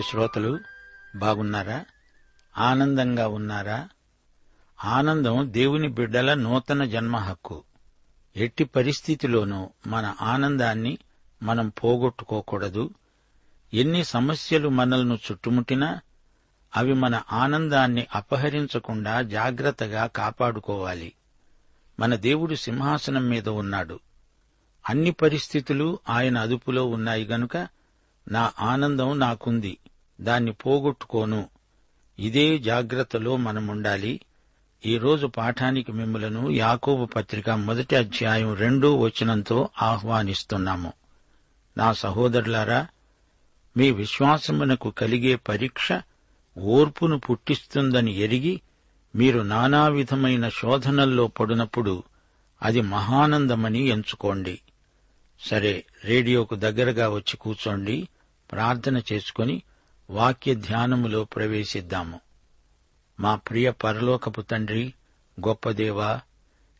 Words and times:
ప్రియ 0.00 0.10
శ్రోతలు 0.10 0.60
బాగున్నారా? 1.16 1.84
ఆనందంగా 2.58 3.28
ఉన్నారా? 3.28 3.88
ఆనందం 4.84 5.52
దేవుని 5.52 5.88
బిడ్డల 5.88 6.34
నూతన 6.34 6.84
జన్మ 6.84 7.16
హక్కు. 7.16 7.64
ఎట్టి 8.36 8.64
పరిస్థితిలోనూ 8.64 9.70
మన 9.86 10.14
ఆనందాన్ని 10.22 10.98
మనం 11.42 11.68
పోగొట్టుకోకూడదు. 11.68 12.90
ఎన్ని 13.74 14.04
సమస్యలు 14.04 14.68
మనల్ని 14.68 15.14
చుట్టుముట్టినా 15.14 16.00
అవి 16.76 16.94
మన 16.94 17.22
ఆనందాన్ని 17.32 18.06
అపహరించకుండా 18.14 19.22
జాగ్రత్తగా 19.22 20.06
కాపాడుకోవాలి. 20.06 21.12
మన 22.00 22.14
దేవుడు 22.14 22.54
సింహాసనం 22.54 23.28
మీద 23.28 23.48
ఉన్నాడు. 23.48 24.00
అన్ని 24.88 25.10
పరిస్థితులు 25.10 25.98
ఆయన 26.08 26.38
అదుపులో 26.38 26.86
ఉన్నాయి 26.86 27.24
గనుక 27.24 27.68
నా 28.30 28.52
ఆనందం 28.60 29.18
నాకుంది. 29.18 29.78
దాన్ని 30.20 30.52
పోగొట్టుకోను. 30.52 31.48
ఇదే 32.18 32.58
జాగ్రత్తలో 32.58 33.36
మనముండాలి. 33.36 34.20
ఈరోజు 34.86 35.26
పాఠానికి 35.26 35.92
మిమ్మలను 35.92 36.50
యాకోబు 36.50 37.04
పత్రిక 37.04 37.50
మొదటి 37.50 37.96
అధ్యాయం 37.96 38.54
రెండో 38.54 38.96
వచనంతో 38.96 39.68
ఆహ్వానిస్తున్నాము. 39.82 40.92
నా 41.76 41.92
సహోదరులారా 41.92 42.86
మీ 43.76 43.90
విశ్వాసమునకు 43.90 44.90
కలిగే 44.90 45.36
పరీక్ష 45.36 45.88
ఓర్పును 46.58 47.18
పుట్టిస్తుందని 47.18 48.18
ఎరిగి 48.18 48.60
మీరు 49.16 49.40
నానావిధమైన 49.40 50.48
శోధనల్లో 50.48 51.26
పడినప్పుడు 51.26 52.02
అది 52.62 52.80
మహానందమని 52.80 53.86
ఎంచుకోండి. 53.86 54.60
సరే 55.40 55.84
రేడియోకు 56.04 56.54
దగ్గరగా 56.54 57.08
వచ్చి 57.08 57.36
కూర్చోండి 57.36 58.08
ప్రార్థన 58.52 59.02
చేసుకుని 59.12 59.62
వాక్య 60.10 60.54
ధ్యానములో 60.54 61.24
ప్రవేశిద్దాము. 61.24 62.20
మా 63.20 63.34
ప్రియ 63.34 63.70
పరలోకపు 63.70 64.40
తండ్రి 64.40 64.94
గొప్పదేవా 65.48 66.20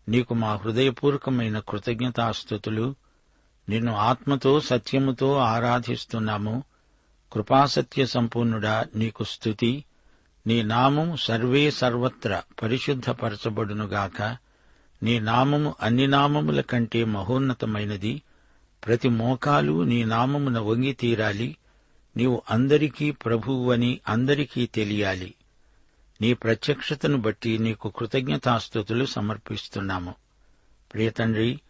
నీకు 0.08 0.34
మా 0.34 0.54
హృదయపూర్వకమైన 0.54 1.58
కృతజ్ఞతాస్థుతులు 1.58 2.94
నిన్ను 3.68 3.96
ఆత్మతో 3.96 4.60
సత్యముతో 4.60 5.36
ఆరాధిస్తున్నాము. 5.36 6.62
కృపాసత్య 7.32 8.06
సంపూర్ణుడా 8.06 8.86
నీకు 8.96 9.24
స్తుతి. 9.24 9.84
నీ 10.46 10.62
నామం 10.62 11.16
సర్వే 11.16 11.70
సర్వత్ర 11.70 12.42
పరిశుద్ధపరచబడునుగాక. 12.62 14.36
నీ 15.02 15.18
నామము 15.18 15.74
అన్ని 15.80 16.06
నామముల 16.06 16.60
కంటే 16.60 17.04
మహోన్నతమైనది. 17.04 18.22
ప్రతి 18.86 19.08
మోకాలు 19.08 19.82
నీ 19.82 20.04
నామమున 20.04 20.58
వంగి 20.58 20.92
తీరాలి. 20.92 21.56
నీవు 22.16 22.42
అందరికీ 22.50 23.10
ప్రభువని 23.10 24.00
అందరికీ 24.08 24.66
తెలియాలి. 24.66 25.34
నీ 26.20 26.34
ప్రత్యక్షతను 26.34 27.16
బట్టి 27.16 27.58
నీకు 27.58 27.88
కృతజ్ఞతాస్థుతులు 27.88 29.04
సమర్పిస్తున్నాము. 29.04 30.14
ప్రియతండ్రి 30.94 31.60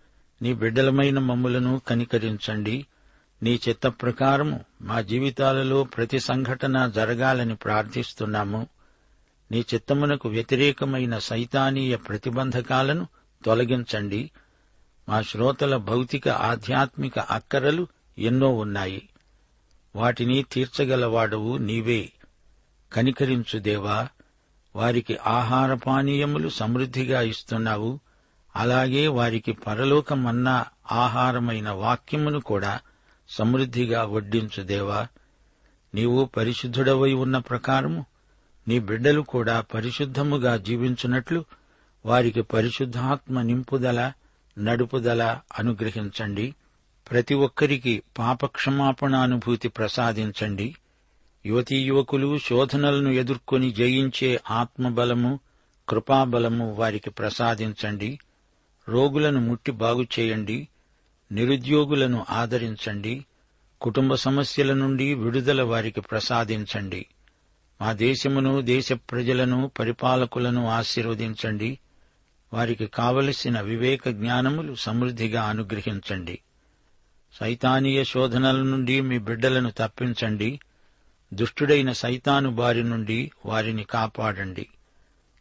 నీ 0.42 0.54
బిడ్డలమైన 0.54 1.18
మమ్ములను 1.18 1.80
కనికరించండి. 1.88 2.86
నీ 3.42 3.60
చిత్త 3.68 3.86
ప్రకారము 3.86 4.64
మా 4.82 5.00
జీవితాలలో 5.00 5.84
ప్రతి 5.84 6.20
సంఘటన 6.20 6.86
జరగాలని 6.86 7.54
ప్రార్థిస్తున్నాము. 7.54 8.66
నీ 9.52 9.64
చిత్తమునకు 9.74 10.28
వ్యతిరేకమైన 10.28 11.18
సైతానీయ 11.18 11.96
ప్రతిబంధకాలను 11.96 13.06
తొలగించండి. 13.44 14.30
మా 15.08 15.22
శ్రోతల 15.22 15.76
భౌతిక 15.76 16.28
ఆధ్యాత్మిక 16.28 17.18
అక్కరలు 17.18 17.86
ఎన్నో 18.18 18.48
ఉన్నాయి. 18.48 19.08
వాటిని 19.96 20.44
తీర్చగలవాడవు 20.52 21.56
నీవే. 21.56 22.12
కనికరించు 22.92 23.58
దేవా 23.58 24.08
వారికి 24.76 25.16
ఆహార 25.16 25.74
పానీయములు 25.74 26.48
సమృద్ధిగా 26.48 27.20
ఇస్తున్నావు. 27.20 28.00
అలాగే 28.56 29.06
వారికి 29.06 29.52
పరలోకమన్నా 29.52 30.66
ఆహారమైన 30.92 31.70
వాక్యమును 31.70 32.40
కూడా 32.40 32.80
సమృద్ధిగా 33.28 34.04
వడ్డించు 34.04 34.62
దేవా. 34.62 35.06
నీవు 35.94 36.24
పరిశుద్ధుడవై 36.24 37.12
ఉన్న 37.12 37.38
ప్రకారము 37.38 38.06
నీ 38.68 38.78
బిడ్డలు 38.78 39.20
కూడా 39.20 39.60
పరిశుద్ధముగా 39.60 40.56
జీవించున్నట్లు 40.56 41.44
వారికి 42.06 42.42
పరిశుద్ధాత్మ 42.42 43.42
నింపుదల 43.42 44.12
నడుపుదల 44.58 45.38
అనుగ్రహించండి. 45.58 46.54
ప్రతి 47.10 47.34
ఒక్కరికి 47.34 48.02
పాపక్షమాపణానుభూతి 48.18 49.68
ప్రసాదించండి. 49.68 50.74
యువతీ 51.46 51.76
యువకులు 51.76 52.38
శోధనలను 52.38 53.10
ఎదుర్కొని 53.10 53.70
జయించే 53.70 54.40
ఆత్మబలము 54.50 55.40
కృపాబలము 55.88 56.74
వారికి 56.74 57.10
ప్రసాదించండి. 57.10 58.18
రోగులను 58.88 59.40
ముట్టి 59.40 59.72
బాగు 59.72 60.02
చేయండి. 60.02 60.68
నిరుద్యోగులను 61.32 62.26
ఆదరించండి. 62.30 63.26
కుటుంబ 63.80 64.14
సమస్యల 64.14 64.72
నుండి 64.72 65.14
విడుదల 65.14 65.62
వారికి 65.62 66.00
ప్రసాదించండి. 66.00 67.06
మా 67.80 67.92
దేశమును 67.92 68.60
దేశ 68.60 68.92
ప్రజలను 68.92 69.70
పరిపాలకులను 69.78 70.66
ఆశీర్వదించండి. 70.66 71.78
వారికి 72.52 72.86
కావలసిన 72.86 73.60
వివేక 73.60 74.08
జ్ఞానములు 74.08 74.74
సమృద్ధిగా 74.74 75.42
అనుగ్రహించండి. 75.42 76.38
సైతానీయ 77.32 78.04
శోధనల 78.04 78.62
నుండి 78.62 79.00
మీ 79.00 79.18
బిడ్డలను 79.18 79.70
తప్పించండి. 79.70 80.60
దుష్టుడైన 81.34 81.92
సైతాను 81.92 82.50
బారి 82.50 82.84
నుండి 82.84 83.30
వారిని 83.46 83.84
కాపాడండి. 83.84 84.66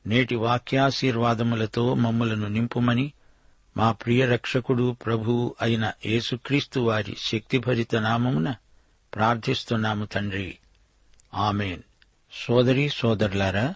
నేటి 0.08 0.36
వాక్యాశీర్వాదములతో 0.36 1.94
మమ్ములను 1.94 2.48
నింపుమని 2.48 3.14
మా 3.78 3.92
ప్రియ 3.92 4.26
రక్షకుడు 4.26 4.96
ప్రభువు 5.06 5.56
అయిన 5.62 5.92
యేసుక్రీస్తు 6.06 6.80
వారి 6.80 7.18
శక్తిభరిత 7.20 7.96
నామమున 7.96 8.56
ప్రార్థిస్తున్నాము 9.16 10.06
తండ్రి. 10.06 10.58
ఆమెన్. 11.34 11.82
సోదరి 12.34 12.90
సోదరులారా 12.90 13.74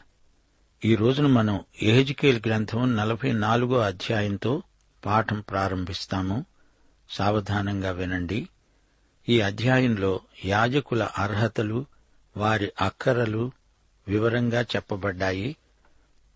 ఈ 0.86 0.96
రోజున 0.96 1.28
మనం 1.28 1.62
ఎహెజ్కేల్ 1.82 2.42
గ్రంథం 2.48 2.96
నలభై 2.96 3.32
నాలుగో 3.32 3.80
అధ్యాయంతో 3.80 4.64
పాఠం 5.06 5.44
ప్రారంభిస్తాము. 5.50 6.46
సావధానంగా 7.14 7.92
వినండి. 7.92 8.50
ఈ 9.30 9.42
అధ్యాయంలో 9.42 10.20
యాజకుల 10.46 11.10
అర్హతలు 11.18 11.86
వారి 12.38 12.72
అక్కరలు 12.82 13.52
వివరంగా 14.08 14.62
చెప్పబడ్డాయి. 14.62 15.56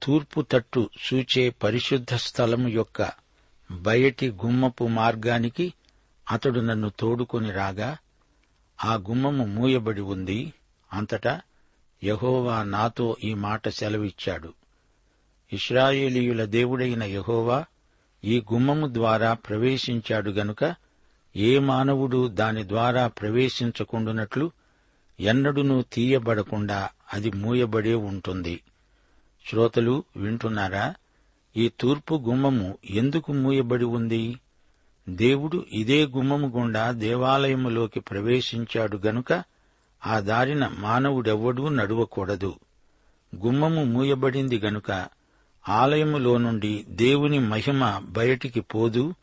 తూర్పు 0.03 0.41
తట్టు 0.41 0.89
సూచే 1.01 1.49
పరిశుద్ధ 1.49 2.15
స్థలం 2.15 2.67
యొక్క 2.67 3.11
బయటి 3.71 4.31
గుమ్మపు 4.31 4.87
మార్గానికి 4.87 5.73
అతడు 6.31 6.59
నన్ను 6.59 6.91
తోడుకొని 6.99 7.51
రాగా 7.51 7.97
ఆ 8.85 8.95
గుమ్మము 8.95 9.45
మూయబడి 9.45 10.01
ఉంది. 10.01 10.53
అంతటా 10.93 11.41
యహోవా 12.03 12.63
నాతో 12.63 13.17
ఈ 13.23 13.33
మాట 13.33 13.69
సెలవిచ్చాడు. 13.69 14.53
ఇస్రాయేలీయుల 15.53 16.45
దేవుడైన 16.45 17.03
యహోవా 17.03 17.65
ఈ 18.23 18.43
గుమ్మము 18.53 18.93
ద్వారా 18.93 19.33
ప్రవేశించాడు 19.33 20.31
గనుక 20.31 20.75
ఏ 21.35 21.59
మానవుడు 21.59 22.27
దాని 22.27 22.67
ద్వారా 22.67 23.07
ప్రవేశించకుండునట్లు 23.07 24.51
ఎన్నడునూ 25.19 25.81
తీయబడకుండా 25.93 26.89
అది 27.13 27.31
మూయబడే 27.31 27.93
ఉంటుంది. 27.93 28.61
శ్రోతలు 29.45 30.03
వింటున్నారా? 30.17 30.95
ఈ 31.57 31.71
తూర్పు 31.79 32.15
గుమ్మము 32.15 32.77
ఎందుకు 32.89 33.33
మూయబడి 33.33 33.85
ఉంది? 33.85 34.39
దేవుడు 35.09 35.65
ఇదే 35.71 36.05
గుమ్మము 36.05 36.47
గుండా 36.47 36.91
దేవాలయములోకి 36.91 37.99
ప్రవేశించాడు 37.99 38.97
గనుక 38.97 39.43
ఆ 40.05 40.19
దారిన 40.19 40.71
మానవుడెవ్వడూ 40.79 41.69
నడువకూడదు. 41.69 42.55
గుమ్మము 43.35 43.83
మూయబడింది 43.83 44.57
గనుక 44.57 45.07
ఆలయములో 45.69 46.37
నుండి 46.37 46.85
దేవుని 46.89 47.39
మహిమ 47.39 48.01
బయటికి 48.09 48.59
పోదు 48.59 49.15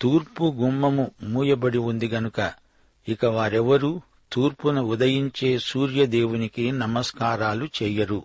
తూర్పు 0.00 0.44
గుమ్మము 0.44 1.10
మూయబడి 1.22 1.78
ఉంది 1.78 2.08
గనుక 2.08 2.52
ఇక 3.08 3.24
వారెవరూ 3.24 4.00
తూర్పున 4.32 4.80
ఉదయించే 4.80 5.58
సూర్యదేవునికి 5.58 6.72
నమస్కారాలు 6.72 7.64
చెయ్యరు 7.64 8.24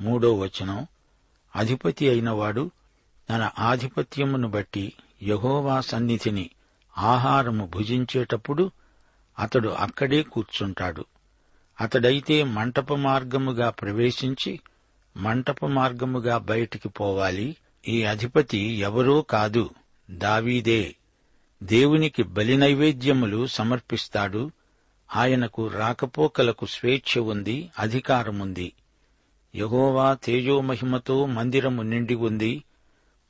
మూడో 0.00 0.34
వచనం. 0.34 0.86
అధిపతి 1.56 2.08
అయినవాడు 2.08 2.70
తన 3.30 3.50
ఆధిపత్యమును 3.58 4.48
బట్టి 4.48 4.92
యహోవా 5.22 5.80
సన్నిధిని 5.80 6.50
ఆహారము 6.98 7.66
భుజించేటప్పుడు 7.66 8.70
అతడు 9.38 9.68
అక్కడే 9.68 10.22
కూర్చుంటాడు. 10.22 11.04
అతడైతే 11.80 12.44
మంటప 12.44 12.94
మార్గముగా 12.94 13.70
ప్రవేశించి 13.70 14.60
మంటప 15.16 15.66
మార్గముగా 15.66 16.38
బయటికి 16.38 16.88
పోవాలి. 16.88 17.56
ఈ 17.88 18.02
అధిపతి 18.02 18.58
ఎవరో 18.58 19.22
కాదు. 19.22 19.70
దావీదే. 20.10 20.96
దేవునికి 21.62 22.22
బలి 22.22 22.56
నైవేద్యములు 22.56 23.46
సమర్పిస్తాడు. 23.46 24.50
ఆయనకు 25.16 25.68
రాకపోకలకు 25.68 26.66
స్వేచ్ఛ 26.66 27.20
ఉంది 27.20 27.70
అధికారముంది. 27.78 28.72
యహోవా 29.54 30.14
తేజోమహిమతో 30.14 31.26
మందిరము 31.26 31.82
నిండి 31.82 32.14
ఉంది. 32.14 32.64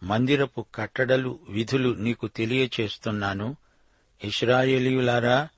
మందిరపు 0.03 0.67
కట్టడలు 0.75 1.39
విధులు 1.49 1.95
నీకు 1.95 2.27
తెలియచేస్తున్నాను. 2.27 3.57
ఇస్రాయేలీయులారా 4.25 5.49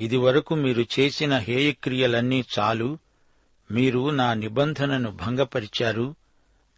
ఇదివరకు 0.00 0.54
మీరు 0.54 0.84
చేసిన 1.00 1.36
హేయక్రియలన్నీ 1.36 2.44
చాలు. 2.58 2.98
మీరు 3.72 4.10
నా 4.10 4.34
నిబంధనను 4.34 5.10
భంగపరిచారు 5.10 6.14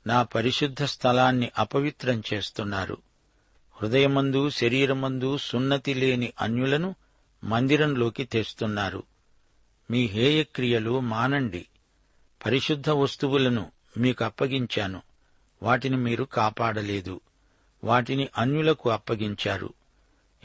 నా 0.07 0.23
పరిశుద్ధ 0.23 0.85
స్థలాన్ని 0.85 1.51
అపవిత్రం 1.59 2.23
చేస్తున్నారు. 2.35 2.99
హృదయమందు 3.83 4.51
శరీరమందు 4.51 5.37
సున్నతి 5.37 5.95
లేని 5.95 6.33
అన్యులను 6.41 6.95
మందిరంలోకి 7.45 8.25
తెస్తున్నారు. 8.25 9.03
మీ 9.91 10.07
హేయక్రియలు 10.07 11.01
మానండి. 11.01 11.67
పరిశుద్ధ 12.47 12.91
వస్తువులను 12.91 13.73
మీకు 13.99 14.25
అప్పగించాను. 14.25 15.03
వాటిని 15.63 15.97
మీరు 15.97 16.25
కాపాడలేదు. 16.25 17.21
వాటిని 17.85 18.29
అన్యులకు 18.39 18.91
అప్పగించారు. 18.91 19.75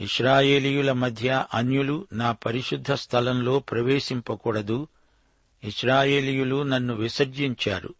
ఇస్రాయేలీయుల 0.00 0.92
మధ్య 0.92 1.44
అన్యులు 1.54 2.06
నా 2.12 2.32
పరిశుద్ధ 2.32 2.92
స్థలంలో 2.92 3.58
ప్రవేశింపకూడదు. 3.58 4.88
ఇస్రాయేలీయులు 5.64 6.62
నన్ను 6.62 6.94
విసర్జించారు. 6.94 7.94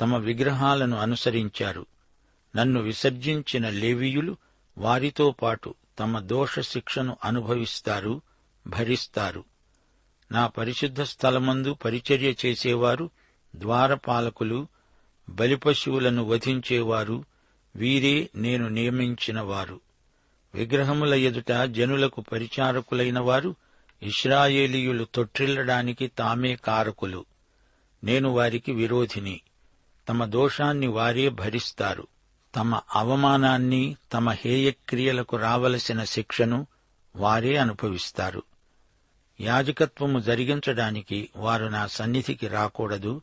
తమ 0.00 0.16
విగ్రహాలను 0.16 0.96
అనుసరించారు. 0.96 1.86
నన్ను 2.56 2.80
విసర్జించిన 2.80 3.68
లేవీయులు 3.68 4.36
వారితో 4.78 5.30
పాటు 5.30 5.74
తమ 5.98 6.18
దోష 6.18 6.60
శిక్షను 6.60 7.16
అనుభవిస్తారు 7.24 8.20
భరిస్తారు. 8.66 9.44
నా 10.32 10.46
పరిశుద్ధ 10.46 11.02
స్థలమందు 11.02 11.74
పరిచర్య 11.74 12.34
చేసేవారు 12.46 13.10
ద్వారపాలకులు 13.56 14.66
బలిపశువులను 15.28 16.24
వధించేవారు 16.24 17.24
వీరే 17.76 18.30
నేను 18.36 18.68
నియమించిన 18.68 19.40
వారు 19.40 19.80
విగ్రహముల 20.54 21.14
ఎదుట 21.14 21.52
జనులకు 21.52 22.20
పరిచారకులైన 22.20 23.18
వారు 23.18 23.54
ఇస్రాయేలీయులు 24.02 25.04
తొట్టిల్లడానికి 25.04 26.06
తామే 26.06 26.56
కారకులు. 26.56 27.24
నేను 28.04 28.28
వారికి 28.28 28.72
విరోధిని. 28.72 29.40
తమ 30.08 30.24
దోషాన్ని 30.24 30.86
వారే 30.86 31.28
భరిస్తారు. 31.28 32.06
తమ 32.56 32.80
అవమానాన్ని 32.94 33.96
తమ 34.12 34.30
హేయక్రియలకు 34.30 35.36
రావలసిన 35.36 36.04
శిక్షను 36.04 36.66
వారే 37.16 37.56
అనుభవిస్తారు. 37.56 38.42
యాజకత్వము 39.40 40.18
జరిగించడానికి 40.18 41.30
వారు 41.36 41.66
నా 41.66 41.86
సన్నిధికి 41.86 42.48
రాకూడదు. 42.48 43.20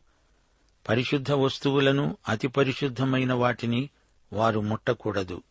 పరిశుద్ధ 0.88 1.32
వస్తువులను 1.32 2.16
అతి 2.28 2.48
పరిశుద్ధమైన 2.48 3.32
వాటిని 3.32 3.90
వారు 4.32 4.60
ముట్టకూడదు. 4.60 5.42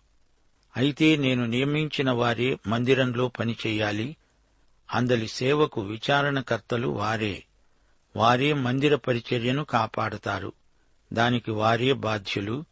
అయితే 0.78 1.16
నేను 1.16 1.46
నియమించిన 1.46 2.12
వారే 2.12 2.58
మందిరంలో 2.68 3.28
పనిచేయాలి. 3.28 4.16
అందలి 4.94 5.28
సేవకు 5.28 5.82
విచారణకర్తలు 5.82 6.88
వారే. 6.88 7.44
వారే 8.16 8.54
మందిర 8.54 8.96
పరిచర్యను 8.96 9.64
కాపాడతారు. 9.64 10.54
దానికి 11.14 11.52
వారే 11.52 11.94
బాధ్యులు. 11.94 12.66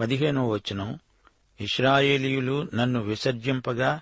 పదిహేనో 0.00 0.48
వచనం. 0.48 0.98
ఇస్రాయేలీయులు 1.60 2.68
నన్ను 2.74 3.00
విసర్జింపగా 3.00 4.00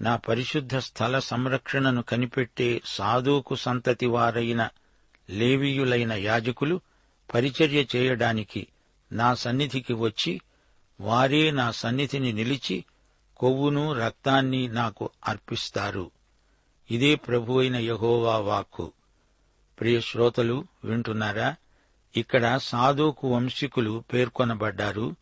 నా 0.00 0.16
పరిశుద్ధ 0.16 0.76
స్థల 0.76 1.18
సంరక్షణను 1.18 2.02
కనిపెట్టే 2.02 2.82
సాధుకు 2.84 3.54
సంతతి 3.54 4.06
వారైన 4.06 4.68
లేవీయులైన 5.30 6.12
యాజకులు 6.12 6.80
పరిచర్య 7.34 7.84
చేయడానికి 7.96 8.66
నా 9.12 9.34
సన్నిధికి 9.34 9.92
వచ్చి 9.92 10.40
వారే 11.00 11.50
నా 11.50 11.70
సన్నిధిని 11.70 12.32
నిలిచి 12.32 12.84
కొవ్వును 13.36 13.92
రక్తాన్ని 13.92 14.68
నాకు 14.68 15.10
అర్పిస్తారు. 15.28 16.10
ఇదే 16.94 17.14
ప్రభు 17.14 17.60
అయిన 17.60 17.76
యహోవా 17.76 18.36
వాక్కు. 18.38 18.92
ప్రియ 19.80 20.00
శ్రోతలు 20.00 20.66
వింటున్నారా? 20.84 21.56
ఇక్కడ 22.16 22.56
సాధుకు 22.62 23.34
వంశీకులు 23.34 24.04
పేర్కొనబడ్డారు. 24.12 25.16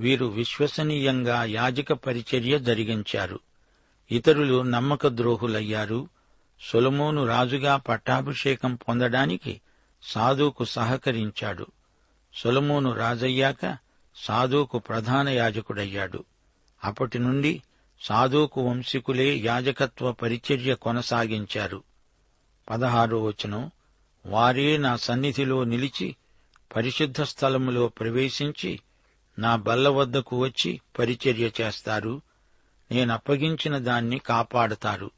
వీరు 0.00 0.26
విశ్వసనీయంగా 0.26 1.44
యాజక 1.44 1.92
పరిచర్య 1.92 2.58
జరిగించారు. 2.58 3.40
ఇతరులు 4.10 4.62
నమ్మక 4.62 5.06
ద్రోహులయ్యారు 5.06 6.08
సొలమోను 6.72 7.26
రాజుగా 7.26 7.76
పట్టాభిషేకం 7.76 8.74
పొందడానికి 8.74 9.60
సాధుకు 10.02 10.64
సహకరించాడు. 10.64 11.66
సొలమోను 12.34 12.94
రాజయ్యాక 12.94 13.76
సాధుకు 14.16 14.78
ప్రధాన 14.78 15.28
యాజకుడయ్యాడు. 15.28 16.24
అప్పటి 16.84 17.18
నుండి 17.18 17.62
సాధుకు 18.02 18.60
వంశీకులే 18.68 19.36
యాజకత్వ 19.36 20.12
పరిచర్య 20.12 20.74
కొనసాగించారు. 20.74 21.82
పదహారో 22.70 23.22
వచనం 23.22 23.70
వారే 24.26 24.76
నా 24.76 24.96
సన్నిధిలో 24.96 25.64
నిలిచి 25.64 26.16
పరిశుద్ధ 26.76 27.22
స్థలములో 27.22 27.88
ప్రవేశించి 27.88 28.80
నా 29.38 29.56
బల్ల 29.56 29.88
వద్దకు 29.88 30.38
వచ్చి 30.38 30.80
పరిచర్య 30.98 31.50
చేస్తారు. 31.60 32.22
నేనప్పగించిన 32.92 33.78
దాన్ని 33.78 34.18
కాపాడతారు. 34.18 35.10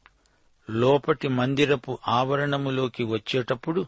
లోపటి 0.69 1.27
మందిరపు 1.27 1.99
ఆవరణములోకి 2.07 3.03
వచ్చేటప్పుడు 3.03 3.85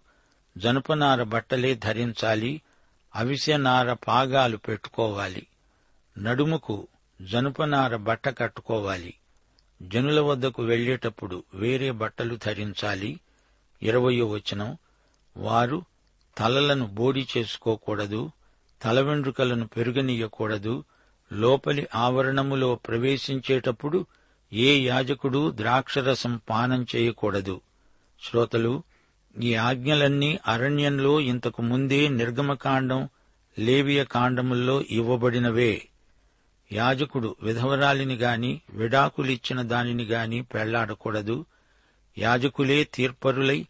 జనపనార 0.58 1.24
బట్టలే 1.24 1.76
ధరించాలి 1.76 2.62
అవిసెనార 3.16 3.94
పాగాలు 3.94 4.58
పెట్టుకోవాలి. 4.58 5.48
నడుముకు 6.18 6.88
జనుపనార 7.22 7.96
బట్ట 7.96 8.30
కట్టుకోవాలి. 8.30 9.14
జనుల 9.82 10.20
వద్దకు 10.20 10.64
వెళ్ళేటప్పుడు 10.64 11.44
వేరే 11.54 11.92
బట్టలు 11.92 12.38
ధరించాలి. 12.46 13.20
ఇరవయో 13.84 14.26
వచనం. 14.26 14.78
వారు 15.38 15.82
తలలను 16.38 16.88
బోడి 16.88 17.28
చేసుకోకూడదు 17.38 18.32
తల 18.84 19.00
వెండ్రుకలను 19.00 19.68
పెరుగనీయకూడదు. 19.68 20.84
లోపలి 21.34 21.88
ఆవరణములో 21.96 22.76
ప్రవేశించేటప్పుడు 22.76 24.06
ఏ 24.54 24.86
యాజకుడు 24.88 25.52
ద్రాక్షరసం 25.52 26.42
పానం 26.50 26.86
చేయకూడదు. 26.96 27.62
శ్రోతలు 28.24 28.84
ఈ 29.42 29.56
ఆజ్ఞలన్నీ 29.56 30.40
అరణ్యంలో 30.48 31.20
ఇంతకు 31.20 31.62
ముందే 31.62 32.08
నిర్గమకాండం 32.08 33.10
లేవియ 33.60 34.06
కాండముల్లో 34.06 34.82
ఇవ్వబడినవే. 34.82 35.88
యాజకుడు 36.72 37.36
విధవరాలిని 37.44 38.16
గాని 38.16 38.62
విడాకులిచ్చిన 38.70 39.62
దానిని 39.62 40.04
గాని 40.04 40.44
పెళ్ళాడకూడదు. 40.44 41.46
యాజకులే 42.18 42.84
తీర్పరులై 42.84 43.68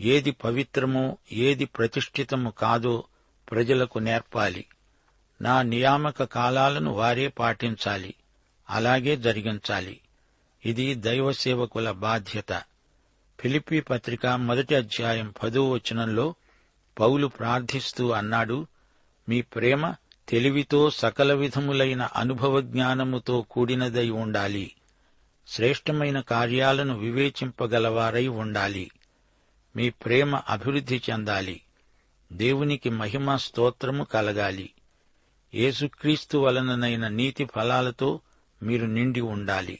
ఏది 0.00 0.30
పవిత్రమో 0.30 1.18
ఏది 1.32 1.64
ప్రతిష్ఠితము 1.64 2.50
కాదో 2.50 3.04
ప్రజలకు 3.50 3.98
నేర్పాలి. 3.98 4.66
నా 5.42 5.62
నియామక 5.62 6.22
కాలాలను 6.22 6.92
వారే 6.92 7.28
పాటించాలి. 7.28 8.14
అలాగే 8.70 9.16
జరిగించాలి. 9.16 10.00
ఇది 10.64 10.94
దైవ 10.94 11.32
సేవకుల 11.32 11.90
బాధ్యత. 11.90 12.62
ఫిలిపి 13.40 13.80
పత్రిక 13.80 14.26
మొదటి 14.26 14.74
అధ్యాయం 14.74 15.34
పదో 15.42 15.70
వచనంలో 15.70 16.34
పౌలు 17.00 17.26
ప్రార్థిస్తూ 17.26 18.10
అన్నాడు 18.10 18.66
మీ 19.28 19.42
ప్రేమ 19.42 19.94
తెలివితో 20.28 20.90
సకల 20.90 21.32
విధములైన 21.32 22.02
అనుభవ 22.02 22.60
జ్ఞానముతో 22.60 23.42
కూడినదై 23.42 24.10
ఉండాలి. 24.10 24.72
శ్రేష్టమైన 25.48 26.20
కార్యాలను 26.20 26.98
వివేచింపగలవారై 26.98 28.28
ఉండాలి. 28.28 28.90
మీ 29.76 29.90
ప్రేమ 29.90 30.36
అభివృద్ధి 30.36 31.02
చెందాలి. 31.10 31.60
దేవునికి 32.32 32.90
మహిమ 32.90 33.36
స్తోత్రము 33.36 34.04
కలగాలి. 34.04 34.70
యేసుక్రీస్తు 35.54 36.38
వలననైన 36.38 37.08
నీతి 37.08 37.44
ఫలాలతో 37.44 38.20
మీరు 38.62 38.86
నిండి 38.86 39.20
ఉండాలి. 39.20 39.78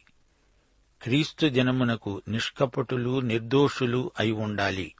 క్రీస్తు 1.02 1.46
జనమునకు 1.46 2.22
నిష్కపటులు 2.28 3.20
నిర్దోషులు 3.20 4.10
అయి 4.20 4.32
ఉండాలి. 4.32 4.94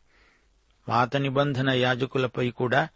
పాత 0.89 1.17
నిబంధన 1.17 1.71
యాజకులపై 1.71 2.51
కూడా 2.51 2.89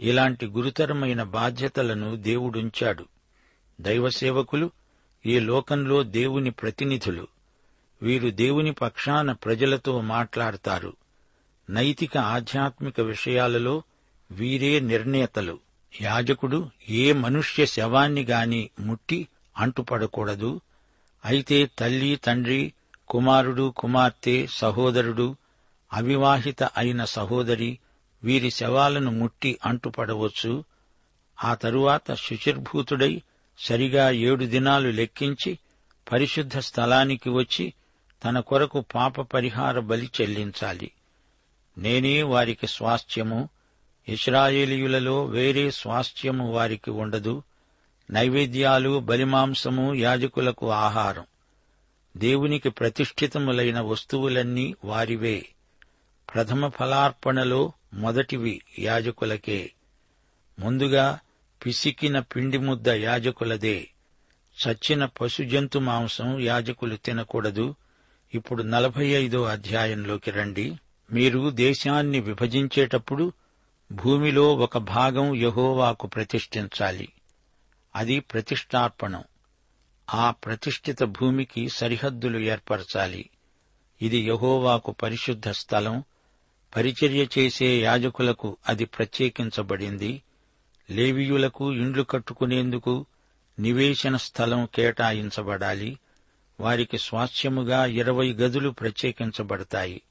ఇలాంటి 0.00 0.46
గురుతరమైన 0.46 1.22
బాధ్యతలను 1.22 2.16
దేవుడుంచాడు. 2.16 3.04
దైవసేవకులు 3.80 4.70
ఈ 5.26 5.38
లోకంలో 5.38 6.02
దేవుని 6.02 6.50
ప్రతినిధులు. 6.50 7.26
వీరు 8.02 8.30
దేవుని 8.30 8.72
పక్షాన 8.72 9.32
ప్రజలతో 9.32 10.00
మాట్లాడతారు. 10.00 10.92
నైతిక 11.70 12.18
ఆధ్యాత్మిక 12.18 13.00
విషయాలలో 13.00 13.82
వీరే 14.30 14.80
నిర్ణేతలు. 14.80 15.58
యాజకుడు 16.02 16.70
ఏ 16.88 17.12
మనుష్య 17.12 17.66
శవాన్ని 17.66 18.22
గాని 18.22 18.70
ముట్టి 18.80 19.28
అంటుపడకూడదు. 19.58 20.60
అయితే 21.24 21.70
తల్లి 21.78 22.16
తండ్రి 22.16 22.72
కుమారుడు 23.08 23.74
కుమార్తె 23.76 24.46
సహోదరుడు 24.50 25.36
అవివాహిత 25.92 26.62
అయిన 26.62 27.04
సహోదరి 27.04 27.78
వీరి 28.24 28.50
శవాలను 28.50 29.10
ముట్టి 29.10 29.58
అంటుపడవచ్చు. 29.66 30.64
ఆ 31.44 31.54
తరువాత 31.54 32.14
శుచిర్భూతుడై 32.14 33.22
సరిగా 33.58 34.10
ఏడు 34.10 34.44
దినాలు 34.44 34.88
లెక్కించి 34.88 35.58
పరిశుద్ధ 36.12 36.58
స్థలానికి 36.58 37.30
వచ్చి 37.30 37.74
తన 38.24 38.40
కొరకు 38.40 38.84
పాప 38.94 39.20
పరిహార 39.20 39.78
బలి 39.78 40.10
చెల్లించాలి. 40.20 40.90
నేనే 41.78 42.22
వారికి 42.22 42.66
స్వాస్థ్యము. 42.66 43.48
ఇస్రాయేలీయులలో 44.08 45.24
వేరే 45.24 45.70
స్వాస్థ్యము 45.70 46.52
వారికి 46.52 46.90
ఉండదు. 46.90 47.42
నైవేద్యాలు 48.10 48.98
బలిమాంసము 48.98 49.94
యాజకులకు 49.94 50.70
ఆహారం. 50.70 51.24
దేవునికి 52.16 52.70
ప్రతిష్ఠితములైన 52.70 53.80
వస్తువులన్నీ 53.80 54.74
వారివే. 54.84 55.46
ప్రథమ 56.34 56.68
ఫలార్పణలో 56.68 57.72
మొదటివి 57.94 58.62
యాజకులకే. 58.78 59.72
ముందుగా 60.58 61.18
పిసికిన 61.66 62.20
పిండి 62.20 62.58
ముద్ద 62.58 62.88
యాజకులదే. 62.88 63.90
చచ్చిన 64.66 65.04
పశుజంతు 65.04 65.78
మాంసం 65.78 66.40
యాజకులు 66.40 66.96
తినకూడదు. 66.96 67.74
ఇప్పుడు 68.34 68.62
నలభై 68.62 69.06
ఐదో 69.06 69.44
అధ్యాయంలోకి 69.44 70.30
రండి. 70.30 70.78
మీరు 71.12 71.50
దేశాన్ని 71.50 72.20
విభజించేటప్పుడు 72.20 73.32
భూమిలో 73.92 74.56
ఒక 74.56 74.78
భాగం 74.78 75.34
యహోవాకు 75.34 76.06
ప్రతిష్ఠించాలి. 76.06 77.08
అది 77.96 78.20
ప్రతిష్టార్పణం 78.20 79.24
ఆ 80.14 80.30
ప్రతిష్ఠిత 80.30 81.02
భూమికి 81.02 81.68
సరిహద్దులు 81.68 82.38
ఏర్పరచాలి. 82.38 83.30
ఇది 84.02 84.18
యహోవాకు 84.18 84.92
పరిశుద్ధ 84.92 85.48
స్థలం. 85.48 86.04
పరిచర్య 86.76 87.26
చేసే 87.38 87.80
యాజకులకు 87.80 88.56
అది 88.68 88.84
ప్రత్యేకించబడింది. 88.84 90.22
లేవీయులకు 90.90 91.72
ఇండ్లు 91.72 92.02
కట్టుకునేందుకు 92.02 93.06
నివేశన 93.58 94.16
స్థలం 94.16 94.68
కేటాయించబడాలి. 94.74 95.98
వారికి 96.60 96.98
స్వాస్థ్యముగా 96.98 97.86
ఇరవై 97.86 98.32
గదులు 98.32 98.70
ప్రత్యేకించబడతాయి. 98.70 100.02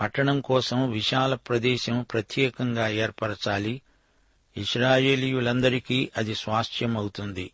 పట్టణం 0.00 0.40
కోసం 0.40 0.90
విశాల 0.90 1.34
ప్రదేశం 1.34 2.06
ప్రత్యేకంగా 2.12 2.88
ఏర్పరచాలి. 2.88 3.82
ఇస్రాయేలీయులందరికీ 4.56 6.10
అది 6.16 6.34
స్వాస్థ్యమవుతుంది 6.34 7.50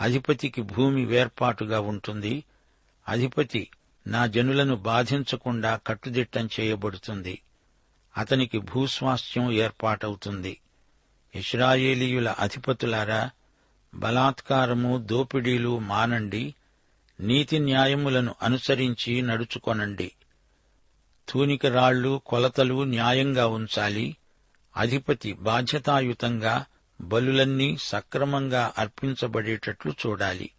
అధిపతికి 0.00 0.62
భూమి 0.62 1.04
వేర్పాటుగా 1.04 1.80
ఉంటుంది. 1.80 2.44
అధిపతి 3.08 3.68
నా 4.06 4.26
జనులను 4.26 4.76
బాధించకుండా 4.76 5.80
కట్టుదిట్టం 5.86 6.48
చేయబడుతుంది. 6.60 7.42
అతనికి 8.16 8.58
భూస్వాస్థ్యం 8.58 9.52
ఏర్పాటవుతుంది. 9.52 10.60
ఇస్రాయేలీయుల 11.34 12.28
అధిపతులారా 12.28 13.30
బలాత్కారము 13.94 14.98
దోపిడీలు 14.98 15.78
మానండి. 15.78 16.54
నీతి 17.20 17.58
న్యాయములను 17.58 18.34
అనుసరించి 18.42 19.22
నడుచుకొనండి. 19.22 20.12
తూనిక 21.28 21.66
రాళ్ళు 21.66 22.20
కొలతలు 22.26 22.84
న్యాయంగా 22.84 23.46
ఉంచాలి. 23.46 24.16
అధిపతి 24.76 25.32
బాధ్యతాయుతంగా 25.32 26.64
బలులన్నీ 27.00 27.76
సక్రమంగా 27.80 28.72
అర్పించబడేటట్లు 28.78 29.92
చూడాలి. 29.92 30.50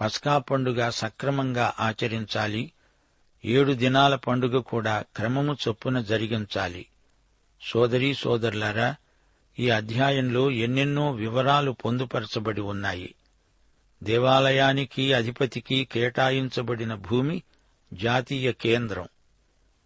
పస్కా 0.00 0.38
పండుగ 0.38 0.90
సక్రమంగా 0.90 1.72
ఆచరించాలి. 1.80 2.72
ఏడు 3.44 3.72
దినాల 3.72 4.14
పండుగ 4.14 4.60
కూడా 4.60 5.04
క్రమము 5.16 5.56
చొప్పున 5.68 6.00
జరిగించాలి. 6.00 6.86
సోదరీ 7.62 8.14
సోదరులారా 8.14 8.96
ఈ 9.58 9.70
అధ్యాయంలో 9.70 10.50
ఎన్నెన్నో 10.50 11.10
వివరాలు 11.12 11.70
పొందుపరచబడి 11.70 12.60
ఉన్నాయి. 12.60 13.14
దేవాలయానికి 14.02 15.12
అధిపతికి 15.12 15.84
కేటాయించబడిన 15.84 16.94
భూమి 16.94 17.42
జాతీయ 17.92 18.52
కేంద్రం. 18.52 19.08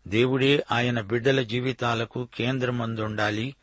దేవుడే 0.08 0.64
ఆయన 0.72 1.00
బిడ్డల 1.00 1.42
జీవితాలకు 1.42 2.28
కేంద్రమందుండాలి. 2.34 3.54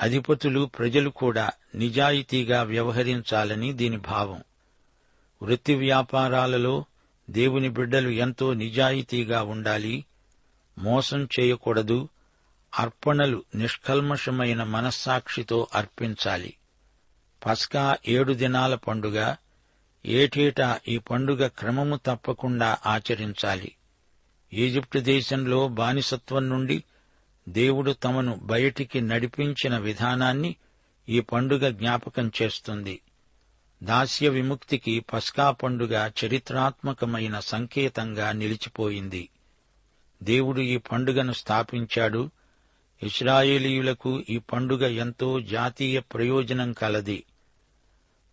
అధిపతులు 0.00 0.70
ప్రజలు 0.78 1.10
కూడా 1.10 1.50
నిజాయితీగా 1.74 2.62
వ్యవహరించాలని 2.62 3.72
దీని 3.72 3.96
భావం. 3.96 4.42
వృత్తి 5.42 5.74
వ్యాపారాలలో 5.74 6.84
దేవుని 7.30 7.68
బిడ్డలు 7.68 8.08
ఎంతో 8.08 8.54
నిజాయితీగా 8.54 9.42
ఉండాలి. 9.42 10.04
మోసం 10.78 11.28
చేయకూడదు. 11.40 12.08
అర్పణలు 12.78 13.44
నిష్కల్మషమైన 13.54 14.62
మనస్సాక్షితో 14.62 15.68
అర్పించాలి. 15.74 16.54
పస్కా 17.46 17.96
ఏడు 18.08 18.32
దినాల 18.32 18.74
పండుగ. 18.74 19.34
ఏటేటా 20.06 20.80
ఈ 20.88 20.98
పండుగ 20.98 21.46
క్రమము 21.46 22.00
తప్పకుండా 22.06 22.76
ఆచరించాలి. 22.86 23.76
ఈజిప్టు 24.52 24.98
దేశంలో 24.98 25.68
బానిసత్వం 25.68 26.48
నుండి 26.48 26.84
దేవుడు 27.48 27.92
తమను 27.92 28.36
బయటికి 28.42 29.00
నడిపించిన 29.00 29.78
విధానాన్ని 29.78 30.56
ఈ 31.08 31.20
పండుగ 31.20 31.68
జ్ఞాపకం 31.68 32.32
చేస్తుంది. 32.42 33.00
దాస్య 33.82 34.28
విముక్తికి 34.28 35.00
పస్కా 35.00 35.50
పండుగ 35.50 36.10
చరిత్రాత్మకమైన 36.24 37.38
సంకేతంగా 37.38 38.32
నిలిచిపోయింది. 38.32 39.28
దేవుడు 40.22 40.60
ఈ 40.60 40.76
పండుగను 40.76 41.32
స్థాపించాడు. 41.32 42.30
ఇస్రాయేలీయులకు 43.02 44.24
ఈ 44.30 44.38
పండుగ 44.38 44.86
ఎంతో 44.86 45.40
జాతీయ 45.40 46.00
ప్రయోజనం 46.00 46.72
కలది. 46.72 47.24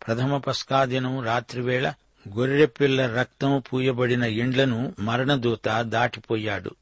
ప్రథమ 0.08 0.38
పస్కాదినం 0.38 1.24
రాత్రివేళ 1.24 1.94
గొర్రెపిల్ల 2.38 3.08
రక్తం 3.08 3.64
పూయబడిన 3.74 4.24
ఇండ్లను 4.24 4.94
మరణదూత 5.00 5.82
దాటిపోయాడు. 5.82 6.76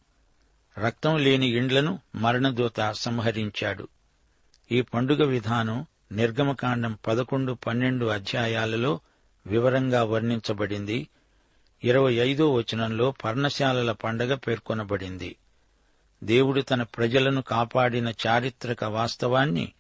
రక్తం 0.78 1.18
లేని 1.18 1.48
ఇండ్లను 1.48 2.00
మరణదూత 2.16 2.92
సంహరించాడు. 2.92 3.88
ఈ 4.72 4.82
పండుగ 4.82 5.26
విధానం 5.26 5.86
నిర్గమకాండం 6.12 6.98
పదకొండు 7.08 7.54
పన్నెండు 7.54 8.06
అధ్యాయాలలో 8.06 9.00
వివరంగా 9.48 10.04
వర్ణించబడింది. 10.04 11.08
ఇరవై 11.84 12.14
ఐదో 12.14 12.54
వచనంలో 12.54 13.14
పర్ణశాలల 13.26 13.92
పండగ 13.92 14.36
పేర్కొనబడింది. 14.36 15.36
దేవుడు 16.24 16.62
తన 16.62 16.84
ప్రజలను 16.84 17.42
కాపాడిన 17.42 18.14
చారిత్రక 18.28 18.84
వాస్తవాన్ని 18.84 19.72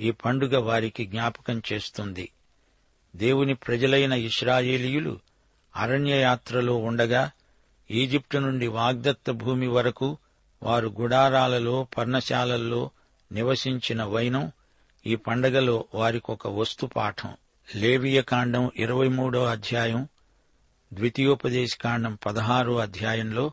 ఈ 0.00 0.10
పండుగ 0.10 0.58
వారికి 0.58 1.06
జ్ఞాపకం 1.06 1.62
చేస్తుంది. 1.72 2.32
దేవుని 3.16 3.54
ప్రజలైన 3.54 4.12
ఇస్రాయేలీయులు 4.12 5.18
అరణ్యయాత్రలో 5.76 6.76
ఉండగా 6.76 7.30
ఈజిప్టు 7.90 8.38
నుండి 8.38 8.66
వాగ్దత్త 8.66 9.30
భూమి 9.30 9.66
వరకు 9.66 10.18
వారు 10.62 10.94
గుడారాలలో 11.00 11.86
పర్ణశాలల్లో 11.98 12.90
నివసించిన 13.32 14.04
వైనం 14.04 14.52
ఈ 15.08 15.16
పండగలో 15.16 15.84
వారికొక 15.94 16.46
లేవియ 16.46 17.30
లేవియకాండం 17.76 18.70
ఇరవై 18.76 19.08
మూడో 19.08 19.44
అధ్యాయం 19.44 20.08
ద్వితీయోపదేశకాండం 20.92 22.18
పదహారో 22.26 22.78
అధ్యాయంలో 22.78 23.52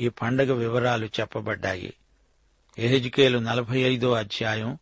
ఈ 0.00 0.08
పండగ 0.08 0.52
వివరాలు 0.52 1.06
చెప్పబడ్డాయి. 1.06 1.94
ఎహెజ్కేలు 2.78 3.38
నలభై 3.38 3.78
ఐదో 3.78 4.12
అధ్యాయం 4.12 4.78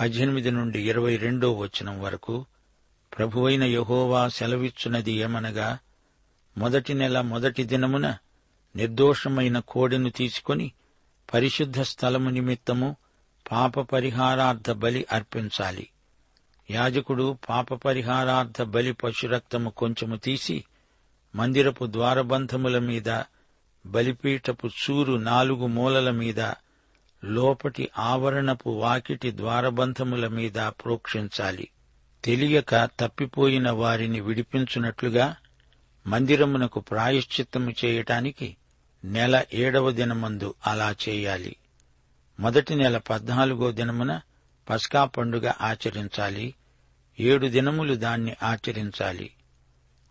పద్దెనిమిది 0.00 0.50
నుండి 0.50 0.88
ఇరవై 0.88 1.16
రెండో 1.16 1.52
వచనం 1.52 2.00
వరకు 2.00 2.46
ప్రభువైన 3.18 3.64
యహోవా 3.64 4.28
సెలవిచ్చున్నది 4.28 5.12
ఏమనగా 5.12 5.78
మొదటి 6.58 6.94
నెల 6.94 7.20
మొదటి 7.20 7.64
దినమున 7.64 8.18
నిర్దోషమైన 8.76 9.58
కోడెను 9.58 10.10
తీసుకొని 10.10 10.72
పరిశుద్ధ 11.34 11.80
స్థలము 11.80 12.30
నిమిత్తము 12.30 12.96
పాప 13.50 13.80
పరిహారార్థ 13.80 14.70
బలి 14.70 15.06
అర్పించాలి. 15.12 15.88
యాజకుడు 16.70 17.38
పాప 17.48 17.74
పరిహారార్థ 17.74 18.62
బలి 18.62 18.92
పశురక్తము 18.92 19.70
కొంచెము 19.70 20.16
తీసి 20.16 20.64
మందిరపు 21.36 21.86
ద్వారబంధముల 21.86 22.78
మీద 22.78 23.22
బలిపీఠపు 23.86 24.66
చూరు 24.66 25.12
నాలుగు 25.12 25.66
మూలల 25.66 26.10
మీద 26.10 26.40
లోపటి 27.24 27.90
ఆవరణపు 27.98 28.70
వాకిటి 28.70 29.36
ద్వారబంధముల 29.36 30.28
మీద 30.28 30.52
ప్రోక్షించాలి. 30.52 31.68
తెలియక 32.24 32.90
తప్పిపోయిన 33.00 33.70
వారిని 33.70 34.20
విడిపించున్నట్లుగా 34.20 35.36
మందిరమునకు 36.06 36.80
ప్రాయశ్చిత్తము 36.80 37.72
చేయటానికి 37.84 38.56
నెల 39.04 39.44
ఏడవ 39.54 39.90
దినమందు 39.90 40.54
అలా 40.66 40.94
చేయాలి. 41.08 41.56
మొదటి 42.40 42.74
నెల 42.74 42.98
పద్నాలుగో 42.98 43.72
దినమున 43.72 44.20
పస్కా 44.70 45.04
పండుగ 45.04 45.52
ఆచరించాలి. 45.60 46.54
ఏడు 47.20 47.46
దినములు 47.46 47.94
దాన్ని 47.94 48.36
ఆచరించాలి. 48.42 49.30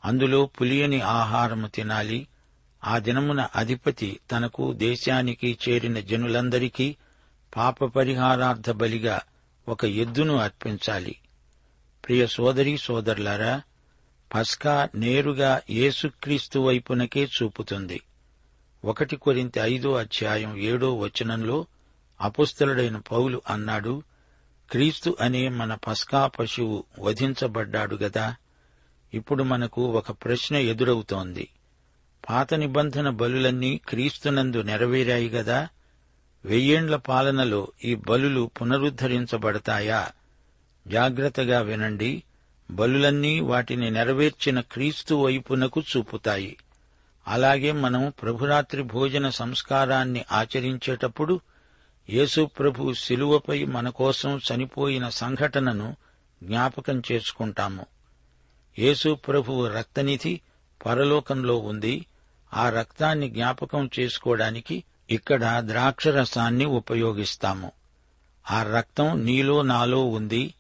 అందులో 0.05 0.46
పులియని 0.46 1.01
ఆహారము 1.01 1.67
తినాలి. 1.67 2.27
ఆ 2.84 2.98
దినమున 2.98 3.48
అధిపతి 3.55 4.20
తనకు 4.32 4.74
దేశానికి 4.74 5.58
చేరిన 5.70 6.00
జనులందరికీ 6.00 6.96
పాప 7.55 7.86
పరిహారార్థ 7.86 8.70
బలిగా 8.70 9.22
ఒక 9.67 9.86
ఎద్దును 9.86 10.36
అర్పించాలి. 10.36 11.15
ప్రియ 12.05 12.27
సోదరి 12.27 12.77
సోదరులారా 12.77 13.62
పస్కా 14.36 14.89
నేరుగా 14.96 15.62
యేసుక్రీస్తు 15.70 16.60
వైపునకే 16.60 17.24
చూపుతుంది. 17.24 18.01
ఒకటి 18.86 19.16
కొరింత 19.16 19.57
ఐదో 19.57 19.94
అధ్యాయం 19.94 20.57
ఏడో 20.57 20.96
వచనంలో 20.96 21.66
అపుస్తలుడైన 22.21 22.97
పౌలు 22.97 23.41
అన్నాడు 23.49 24.03
క్రీస్తు 24.71 25.17
అనే 25.21 25.49
మన 25.49 25.77
పస్కా 25.87 26.27
పశువు 26.27 26.83
వధించబడ్డాడు 26.99 27.95
గదా 27.95 28.35
ఇప్పుడు 29.13 29.43
మనకు 29.43 29.85
ఒక 29.85 30.11
ప్రశ్న 30.11 30.55
ఎదురవుతోంది. 30.55 31.49
పాత 32.29 32.53
నిబంధన 32.53 33.09
బలులన్నీ 33.09 33.81
క్రీస్తునందు 33.89 34.61
నెరవేరాయి 34.61 35.29
గదా 35.29 35.69
వెయ్యేండ్ల 36.45 36.95
పాలనలో 36.95 37.67
ఈ 37.85 37.95
బలులు 37.95 38.51
పునరుద్ధరించబడతాయా? 38.61 40.11
జాగ్రత్తగా 40.87 41.61
వినండి 41.61 42.23
బలులన్నీ 42.71 43.39
వాటిని 43.39 43.91
నెరవేర్చిన 43.91 44.59
క్రీస్తు 44.59 45.15
వైపునకు 45.15 45.81
చూపుతాయి. 45.81 46.57
అలాగే 47.27 47.71
మనం 47.71 48.13
ప్రభురాత్రి 48.21 48.83
భోజన 48.83 49.29
సంస్కారాన్ని 49.29 50.25
ఆచరించేటప్పుడు 50.31 51.39
యేసుప్రభు 52.09 52.94
శిలువపై 52.94 53.65
మన 53.65 53.89
కోసం 53.89 54.37
చనిపోయిన 54.37 55.09
సంఘటనను 55.09 55.96
జ్ఞాపకం 56.44 57.01
చేసుకుంటాము. 57.11 57.85
యేసుప్రభు 58.79 59.68
రక్తనిధి 59.68 60.41
పరలోకంలో 60.85 61.57
ఉంది. 61.57 62.05
ఆ 62.53 62.70
రక్తాన్ని 62.70 63.29
జ్ఞాపకం 63.29 63.89
చేసుకోవడానికి 64.00 64.83
ఇక్కడ 65.09 65.59
ద్రాక్షరసాన్ని 65.59 66.65
ఉపయోగిస్తాము. 66.65 67.72
ఆ 68.51 68.63
రక్తం 68.63 69.25
నీలో 69.25 69.61
నాలో 69.61 70.05
ఉంది. 70.05 70.53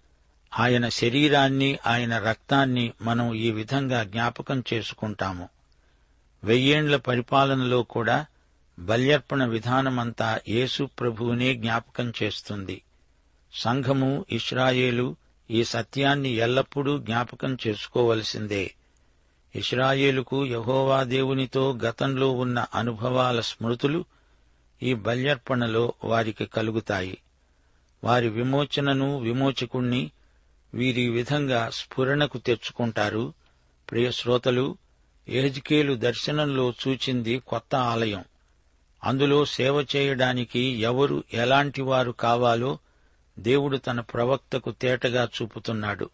ఆయన 0.59 0.89
శరీరాన్ని 0.89 1.79
ఆయన 1.87 2.17
రక్తాన్ని 2.19 2.93
మనం 3.01 3.33
ఈ 3.33 3.51
విధంగా 3.51 4.03
జ్ఞాపకం 4.03 4.63
చేసుకుంటాము. 4.73 5.49
వెయ్యేండ్ల 6.43 6.95
పరిపాలనలో 6.95 7.83
కూడా 7.83 8.25
బల్యర్పణ 8.79 9.45
విధానమంతా 9.45 10.39
యేసు 10.49 10.83
ప్రభువునే 10.99 11.55
జ్ఞాపకం 11.55 12.13
చేస్తుంది. 12.23 12.81
సంఘము 13.53 14.25
ఇస్రాయేలు 14.31 15.15
ఈ 15.51 15.63
సత్యాన్ని 15.63 16.29
ఎల్లప్పుడూ 16.29 16.97
జ్ఞాపకం 16.97 17.57
చేసుకోవలసిందే. 17.67 18.75
ఇస్రాయేలుకు 19.55 20.45
యహోవా 20.45 21.03
దేవునితో 21.03 21.77
గతంలో 21.85 22.31
ఉన్న 22.31 22.65
అనుభవాల 22.75 23.41
స్మృతులు 23.41 24.05
ఈ 24.83 24.93
బల్యర్పణలో 24.93 25.93
వారికి 26.03 26.45
కలుగుతాయి. 26.45 27.17
వారి 28.03 28.29
విమోచనను 28.29 29.19
విమోచకుణ్ణి 29.19 30.11
వీరి 30.73 31.09
విధంగా 31.09 31.69
స్ఫురణకు 31.69 32.37
తెచ్చుకుంటారు. 32.37 33.33
ప్రియ 33.91 34.11
శ్రోతలు 34.11 34.77
ఏజ్కేలు 35.29 35.93
దర్శనంలో 35.93 36.73
చూచింది 36.87 37.39
కొత్త 37.39 37.75
ఆలయం. 37.75 38.23
అందులో 39.05 39.45
సేవ 39.45 39.85
చేయడానికి 39.95 40.59
ఎవరు 40.59 41.23
ఎలాంటి 41.33 41.81
వారు 41.81 42.11
కావాలో 42.11 42.77
దేవుడు 43.39 43.77
తన 43.77 43.99
ప్రవక్తకు 43.99 44.71
తేటగా 44.71 45.29
చూపుతున్నాడు. 45.41 46.09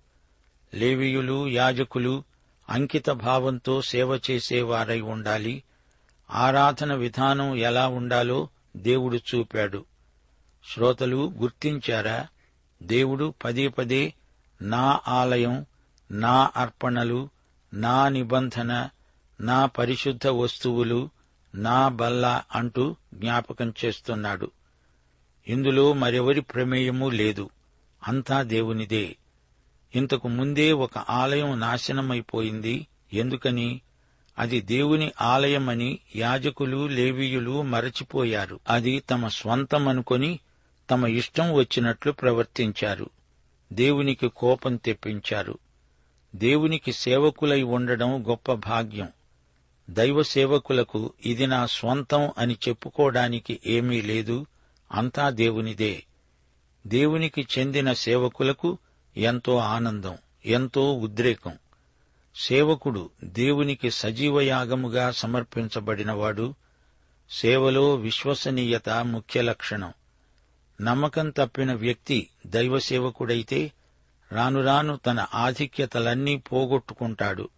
లేవీయులు 0.73 1.47
యాజకులు 1.47 2.23
అంకిత 2.69 3.10
భావంతో 3.10 3.82
సేవ 3.82 4.19
చేసేవారై 4.32 5.01
ఉండాలి. 5.01 5.63
ఆరాధన 6.32 6.93
విధానం 6.93 7.56
ఎలా 7.56 7.88
ఉండాలో 7.88 8.47
దేవుడు 8.77 9.17
చూపాడు. 9.17 9.86
శ్రోతలు 10.73 11.34
గుర్తించారా? 11.38 12.27
దేవుడు 12.84 13.34
పదే 13.45 13.67
పదే 13.67 14.13
నా 14.62 14.99
ఆలయం 15.08 15.65
నా 16.12 16.51
అర్పణలు 16.56 17.30
నా 17.73 18.10
నిబంధన 18.10 18.89
నా 19.41 19.65
పరిశుద్ధ 19.65 20.27
వస్తువులు 20.27 21.10
నా 21.56 21.88
బల్ల 21.88 22.42
అంటూ 22.56 22.96
జ్ఞాపకం 23.14 23.74
చేస్తున్నాడు. 23.86 24.52
ఇందులో 25.48 25.94
మరెవరి 25.94 26.42
ప్రమేయమూ 26.42 27.10
లేదు. 27.10 27.50
అంతా 28.08 28.42
దేవునిదే. 28.42 29.16
ఇంతకు 29.96 30.28
ముందే 30.28 30.72
ఒక 30.72 30.98
ఆలయం 30.98 31.60
నాశనమైపోయింది. 31.60 32.88
ఎందుకని? 33.14 33.82
అది 34.38 34.62
దేవుని 34.62 35.12
ఆలయమని 35.22 36.00
యాజకులు 36.16 36.88
లేవీయులు 36.88 37.62
మరచిపోయారు. 37.62 38.60
అది 38.70 39.00
తమ 39.00 39.28
స్వంతమనుకొని 39.28 40.40
తమ 40.90 41.08
ఇష్టం 41.08 41.54
వచ్చినట్లు 41.54 42.12
ప్రవర్తించారు. 42.12 43.10
దేవునికి 43.74 44.28
కోపం 44.28 44.76
తెప్పించారు. 44.76 45.58
దేవునికి 46.36 46.94
సేవకులై 46.94 47.64
ఉండడం 47.64 48.28
గొప్ప 48.30 48.54
భాగ్యం. 48.54 49.08
దైవ 49.91 50.23
సేవకులకు 50.23 51.13
ఇది 51.25 51.47
నా 51.47 51.65
స్వంతం 51.65 52.32
అని 52.38 52.58
చెప్పుకోవడానికి 52.67 53.60
ఏమీ 53.65 54.01
లేదు 54.01 54.45
అంతా 54.91 55.30
దేవునిదే. 55.30 56.04
దేవునికి 56.88 57.47
చెందిన 57.60 57.93
సేవకులకు 57.93 58.77
ఎంతో 59.17 59.58
ఆనందం 59.58 60.17
ఎంతో 60.45 60.93
ఉద్రేకం. 60.93 61.58
సేవకుడు 62.36 63.10
దేవునికి 63.23 63.91
సజీవయాగముగా 63.91 65.12
సమర్పించబడినవాడు 65.12 66.54
సేవలో 67.30 67.95
విశ్వసనీయత 67.95 68.89
ముఖ్య 68.89 69.41
లక్షణం. 69.41 69.93
నమ్మకం 70.82 71.30
తప్పిన 71.30 71.73
వ్యక్తి 71.73 72.30
దైవ 72.47 72.80
సేవకుడైతే 72.80 73.71
రాను 74.32 74.63
రాను 74.63 74.97
తన 74.97 75.27
ఆధిక్యతలన్నీ 75.34 76.38
పోగొట్టుకుంటాడు. 76.38 77.49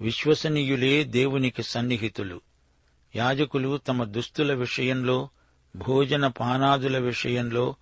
విశ్వసనీయులే 0.00 1.04
దేవునికి 1.04 1.62
సన్నిహితులు. 1.62 2.40
యాజకులు 3.16 3.76
తమ 3.76 4.04
దుస్తుల 4.04 4.54
విషయంలో 4.54 5.28
భోజన 5.76 6.26
పానాదుల 6.26 6.98
విషయంలో 6.98 7.74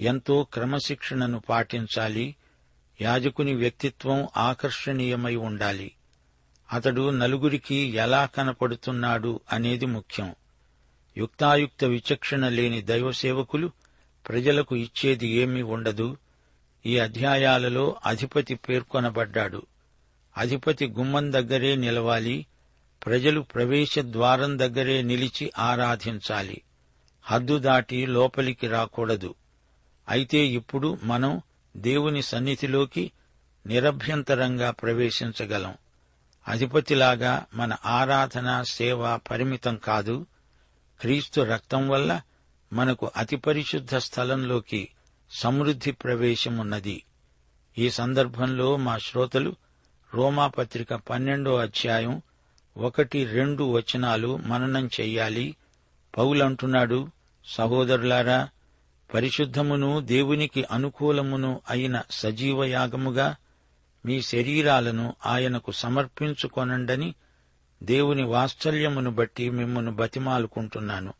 ఎంతో 0.00 0.46
క్రమశిక్షణను 0.52 1.40
పాటించాలి. 1.40 2.36
యాజకుని 3.00 3.54
వ్యక్తిత్వం 3.54 4.28
ఆకర్షణీయమై 4.36 5.36
ఉండాలి. 5.36 5.92
అతడు 6.72 7.10
నలుగురికి 7.10 7.74
ఎలా 7.74 8.26
కనపడుతున్నాడు 8.26 9.40
అనేది 9.52 9.86
ముఖ్యం. 9.86 10.34
యుక్తాయుక్త 11.16 11.84
విచక్షణ 11.84 12.48
లేని 12.48 12.82
దైవ 12.82 13.10
సేవకులు 13.10 13.70
ప్రజలకు 14.28 14.76
ఇచ్చేది 14.76 15.28
ఏమీ 15.28 15.62
ఉండదు. 15.62 16.16
ఈ 16.86 16.98
అధ్యాయాలలో 16.98 17.96
అధిపతి 18.06 18.54
పేర్కొనబడ్డాడు. 18.54 19.66
అధిపతి 20.36 20.86
గుమ్మం 20.86 21.32
దగ్గరే 21.32 21.76
నిలవాలి 21.76 22.46
ప్రజలు 23.06 23.40
ప్రవేశ 23.40 23.98
ద్వారం 23.98 24.58
దగ్గరే 24.58 25.02
నిలిచి 25.02 25.52
ఆరాధించాలి. 25.58 26.62
హద్దు 27.22 27.58
దాటి 27.58 28.06
లోపలికి 28.06 28.68
రాకూడదు. 28.68 29.34
అయితే 30.08 30.38
ఇప్పుడు 30.38 30.98
మనం 31.02 31.40
దేవుని 31.76 32.22
సన్నిధిలోకి 32.22 33.12
నిరభ్యంతరంగా 33.66 34.70
ప్రవేశించగలం. 34.70 35.74
అధిపతిలాగా 36.48 37.46
మన 37.54 37.76
ఆరాధన 37.84 38.62
సేవ 38.62 39.16
పరిమితం 39.16 39.76
కాదు. 39.76 40.26
క్రీస్తు 41.00 41.40
రక్తం 41.40 41.88
వల్ల 41.88 42.20
మనకు 42.72 43.10
అతి 43.16 43.36
పరిశుద్ధ 43.36 43.96
స్థలంలోకి 43.96 44.88
సమృద్ధి 45.30 45.92
ప్రవేశమున్నది. 45.92 47.02
ఈ 47.78 47.90
సందర్భంలో 47.90 48.76
మా 48.76 48.98
శ్రోతలు 48.98 49.56
రోమాపత్రిక 50.14 50.94
పన్నెండో 50.94 51.56
అధ్యాయం 51.56 52.22
ఒకటి 52.76 53.24
రెండు 53.24 53.64
వచనాలు 53.64 54.36
మననం 54.36 54.86
చెయ్యాలి. 54.86 55.56
పౌలంటున్నాడు 56.18 57.08
సహోదరులారా 57.44 58.48
పరిశుద్ధమును 59.14 60.00
దేవునికి 60.00 60.64
అనుకూలమును 60.70 61.60
అయిన 61.70 62.02
సజీవయాగముగా 62.10 63.36
మీ 64.06 64.22
శరీరాలను 64.22 65.16
ఆయనకు 65.26 65.72
సమర్పించుకొనండని 65.72 67.14
దేవుని 67.82 68.22
వాత్సల్యమును 68.22 69.10
బట్టి 69.10 69.50
మిమ్మను 69.50 69.92
బతిమాలుకుంటున్నాను. 69.92 71.14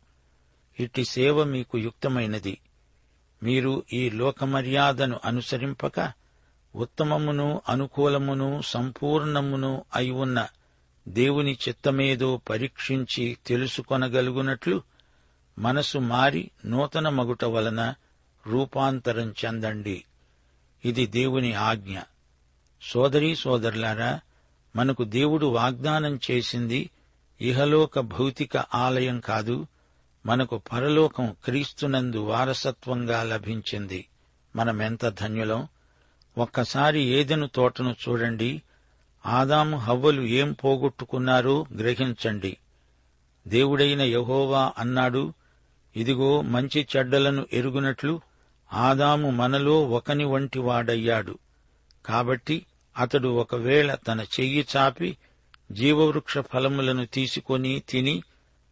ఇట్టి 0.79 1.05
సేవ 1.05 1.43
మీకు 1.43 1.77
యుక్తమైనది. 1.77 2.57
మీరు 3.43 3.83
ఈ 3.93 4.09
లోకమర్యాదను 4.09 5.19
అనుసరింపక 5.25 6.20
ఉత్తమమును 6.75 7.61
అనుకూలమును 7.69 8.61
సంపూర్ణమును 8.65 9.85
అయి 9.95 10.11
ఉన్న 10.11 10.47
దేవుని 11.07 11.57
చిత్తమేదో 11.67 12.37
పరీక్షించి 12.37 13.37
తెలుసుకొనగలుగునట్లు 13.47 14.81
మనసు 15.59 15.97
మారి 15.97 16.51
నూతన 16.65 17.09
మగుట 17.09 17.45
వలన 17.45 17.93
రూపాంతరం 18.47 19.33
చెందండి. 19.45 20.03
ఇది 20.85 21.05
దేవుని 21.05 21.53
ఆజ్ఞ. 21.53 21.99
సోదరీ 22.81 23.35
సోదరులారా 23.35 24.19
మనకు 24.75 25.03
దేవుడు 25.03 25.45
వాగ్దానం 25.45 26.19
చేసింది 26.31 26.89
ఇహలోక 27.41 27.99
భౌతిక 27.99 28.57
ఆలయం 28.57 29.19
కాదు 29.19 29.67
మనకు 30.25 30.61
పరలోకం 30.71 31.35
క్రీస్తునందు 31.45 32.17
వారసత్వంగా 32.17 33.23
లభించింది. 33.23 34.07
మనమెంత 34.55 35.05
ధన్యులం? 35.05 35.67
ఒక్కసారి 36.37 37.01
ఏదెను 37.03 37.47
తోటను 37.47 37.95
చూడండి. 38.09 38.61
ఆదాము 39.25 39.77
హవ్వలు 39.77 40.21
ఏం 40.21 40.51
పోగొట్టుకున్నారో 40.53 41.65
గ్రహించండి. 41.77 42.57
దేవుడైన 43.47 44.01
యహోవా 44.01 44.73
అన్నాడు 44.77 45.33
ఇదిగో 45.95 46.41
మంచి 46.41 46.87
చెడ్డలను 46.97 47.45
ఎరుగునట్లు 47.53 48.21
ఆదాము 48.73 49.29
మనలో 49.29 49.83
ఒకని 49.83 50.23
వంటి 50.23 50.59
వాడయ్యాడు. 50.59 51.37
కాబట్టి 52.05 52.65
అతడు 52.97 53.27
ఒకవేళ 53.27 53.95
తన 53.95 54.19
చెయ్యి 54.21 54.67
చాపి 54.77 55.17
జీవవృక్ష 55.71 56.37
ఫలములను 56.37 57.05
తీసుకొని 57.05 57.83
తిని 57.89 58.23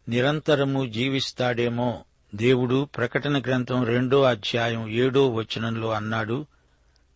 నిరంతరము 0.08 0.86
జీవిస్తాడేమో. 0.86 2.04
దేవుడు 2.34 2.88
ప్రకటన 2.96 3.40
గ్రంథం 3.40 3.84
రెండో 3.84 4.22
అధ్యాయం 4.22 4.88
ఏడో 4.88 5.30
వచనంలో 5.30 5.90
అన్నాడు 5.90 6.46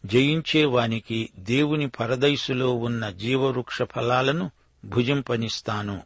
జయించేవానికి 0.04 1.30
దేవుని 1.38 1.88
పరదైసులో 1.88 2.74
ఉన్న 2.74 3.10
జీవవృక్ష 3.10 3.82
ఫలాలను 3.82 4.50
భుజింపనిస్తాను. 4.84 6.02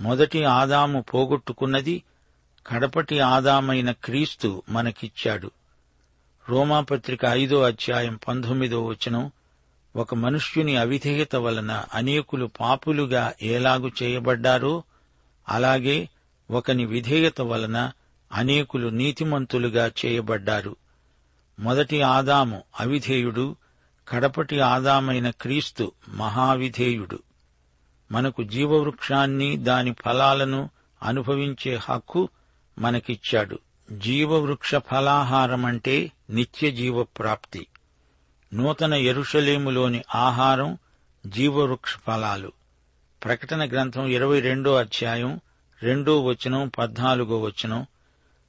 మొదటి 0.00 0.44
ఆదాము 0.44 1.04
పోగొట్టుకున్నది 1.14 2.02
కడపటి 2.66 3.20
ఆదామైన 3.20 3.90
క్రీస్తు 3.90 4.62
మనకిచ్చాడు. 4.68 5.50
రోమాపత్రిక 6.48 7.24
ఐదో 7.24 7.62
అధ్యాయం 7.62 8.18
పంతొమ్మిదో 8.28 8.86
వచనం 8.86 9.30
ఒక 9.96 10.14
మనుష్యుని 10.14 10.76
అవిధేయత 10.76 11.36
వలన 11.36 11.84
అనేకులు 11.94 12.50
పాపులుగా 12.60 13.32
ఏలాగు 13.42 13.90
చేయబడ్డారో 14.02 14.82
అలాగే 15.48 16.08
ఒకని 16.50 16.84
విధేయత 16.84 17.40
వలన 17.40 17.92
అనేకులు 18.32 18.88
నీతిమంతులుగా 18.88 19.90
చేయబడ్డారు. 20.06 20.76
మొదటి 21.58 22.02
ఆదాము 22.02 22.62
అవిధేయుడు 22.80 23.56
కడపటి 24.08 24.60
ఆదామైన 24.60 25.30
క్రీస్తు 25.30 25.92
మహావిధేయుడు. 26.08 27.18
మనకు 28.12 28.42
జీవవృక్షాన్ని 28.42 29.56
దాని 29.56 29.94
ఫలాలను 30.04 30.70
అనుభవించే 31.02 31.76
హక్కు 31.76 32.28
మనకిచ్చాడు. 32.78 33.58
జీవవృక్ష 33.92 34.74
ఫలాహారమంటే 34.74 36.12
నిత్య 36.30 36.70
జీవ 36.70 37.02
ప్రాప్తి 37.02 37.66
నూతన 38.54 38.94
ఎరుషలేములోని 38.94 40.02
ఆహారం 40.14 40.78
జీవవృక్ష 41.26 41.96
ఫలాలు. 41.96 42.52
ప్రకటన 43.24 43.68
గ్రంథం 43.68 44.06
ఇరవై 44.06 44.40
రెండో 44.40 44.74
అధ్యాయం 44.74 45.40
రెండో 45.82 46.24
వచనం 46.24 46.68
పద్నాలుగో 46.78 47.40
వచనం. 47.40 47.86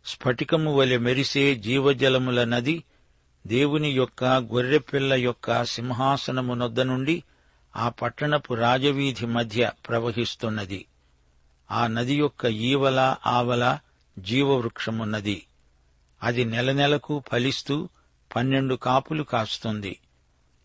స్ఫటికము 0.06 0.76
వలె 0.76 0.98
మెరిసే 0.98 1.56
జీవజలముల 1.56 2.44
నది 2.44 2.84
దేవుని 3.48 3.92
యొక్క 3.92 4.24
గొర్రెపిల్ల 4.24 5.14
యొక్క 5.14 5.64
సింహాసనము 5.64 6.54
నొద్ద 6.54 6.82
నుండి 6.82 7.24
ఆ 7.76 7.90
పట్టణపు 7.90 8.54
రాజవీధి 8.54 9.26
మధ్య 9.26 9.72
ప్రవహిస్తున్నది. 9.90 10.86
ఆ 11.72 11.88
నది 11.88 12.16
యొక్క 12.16 12.46
ఈవల 12.46 13.16
ఆవల 13.28 13.80
జీవవృక్షమున్నది. 14.20 15.46
అది 16.24 16.46
నెల 16.46 16.72
నెలకు 16.72 17.24
ఫలిస్తూ 17.32 17.90
పన్నెండు 18.36 18.76
కాపులు 18.76 19.24
కాస్తుంది. 19.24 20.00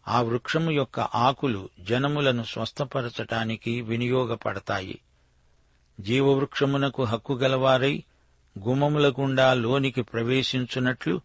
ఆ 0.09 0.21
వృక్షము 0.21 0.71
యొక్క 0.71 1.01
ఆకులు 1.01 1.69
జనములను 1.81 2.43
స్వస్థపరచటానికి 2.43 3.81
వినియోగపడతాయి. 3.81 5.01
జీవవృక్షమునకు 6.01 7.05
హక్కు 7.05 7.33
గలవారై 7.33 8.05
గుమముల 8.59 9.11
గుండా 9.11 9.55
లోనికి 9.55 10.03
ప్రవేశించున్నట్లు 10.03 11.21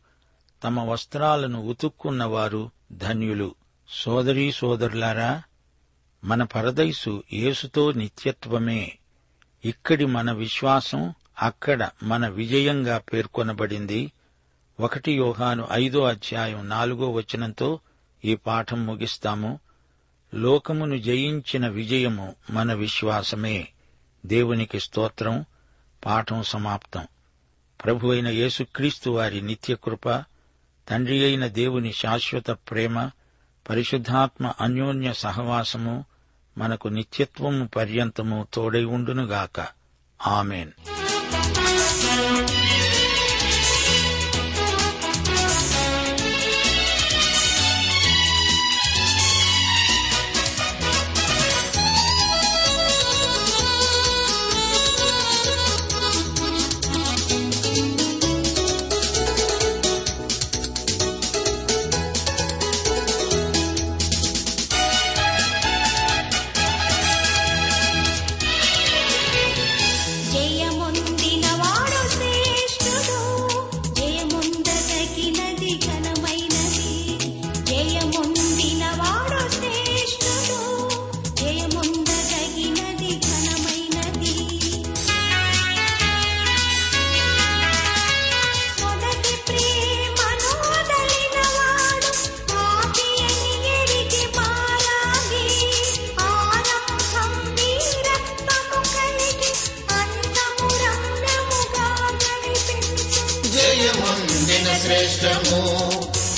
తమ 0.63 0.79
వస్త్రాలను 0.79 1.61
ఉతుక్కున్నవారు 1.61 2.71
ధన్యులు. 2.91 3.55
సోదరీ 3.89 4.51
సోదరులారా 4.51 5.43
మన 6.23 6.43
పరదైసు 6.43 7.23
యేసుతో 7.33 7.91
నిత్యత్వమే. 7.91 8.97
ఇక్కడి 9.65 10.05
మన 10.05 10.31
విశ్వాసం 10.31 11.13
అక్కడ 11.41 11.89
మన 12.03 12.27
విజయంగా 12.27 12.97
పేర్కొనబడింది. 12.97 14.11
ఒకటి 14.79 15.11
యోహాను 15.11 15.67
ఐదో 15.71 16.03
అధ్యాయం 16.03 16.69
నాలుగో 16.69 17.11
వచనంతో 17.11 17.79
ఈ 18.25 18.35
పాఠం 18.35 18.85
ముగిస్తాము. 18.85 19.59
లోకమును 20.33 20.97
జయించిన 20.97 21.67
విజయము 21.67 22.35
మన 22.51 22.73
విశ్వాసమే. 22.73 23.67
దేవునికి 24.25 24.79
స్తోత్రం. 24.79 25.45
పాఠం 26.05 26.43
సమాప్తం. 26.43 27.07
ప్రభు 27.85 28.07
అయిన 28.07 28.27
యేసుక్రీస్తు 28.27 29.09
వారి 29.09 29.41
నిత్యకృప 29.41 30.23
తండ్రి 30.89 31.23
అయిన 31.23 31.47
దేవుని 31.47 31.93
శాశ్వత 31.93 32.51
ప్రేమ 32.51 33.09
పరిశుద్ధాత్మ 33.69 34.53
అన్యోన్య 34.61 35.13
సహవాసము 35.13 36.05
మనకు 36.57 36.87
నిత్యత్వము 36.87 37.67
పర్యంతము 37.67 38.47
తోడై 38.53 38.83
ఉండునుగాక. 38.83 39.67
ఆమెన్. 40.27 40.71
శ్రేష్టము. 104.85 105.89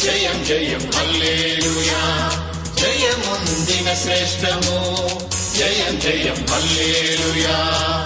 జయం 0.03 0.43
జయం 0.43 0.91
హల్లేలుయా. 0.95 2.29
జయముందిన 2.82 3.93
శ్రేష్టము. 3.93 5.08
జయం 5.58 5.99
జయం 5.99 6.45
హల్లేలుయా. 6.49 8.02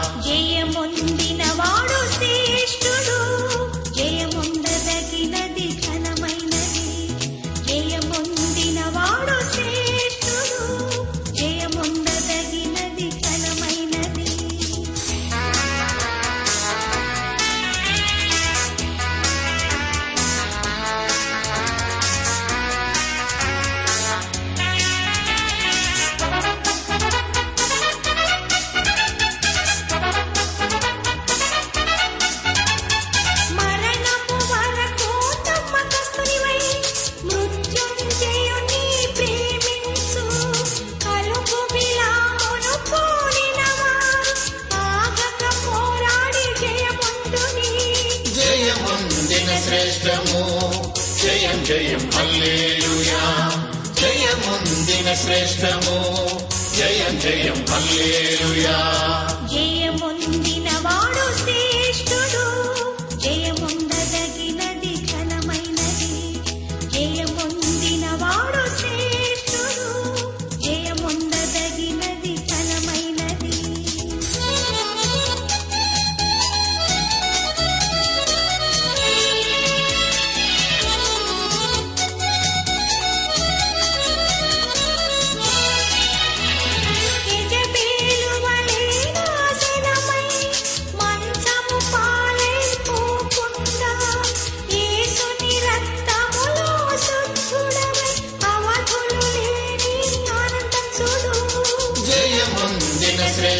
జయం 51.67 51.77
జయం 51.77 52.11
హల్లేలుయా 52.15 53.23
జయముందిన 54.01 55.13
శ్రేష్టము. 55.13 55.97
జయం 56.77 57.19
జయం 57.19 57.65
హల్లేలుయా. 57.69 58.77
జయముందిన 59.53 60.16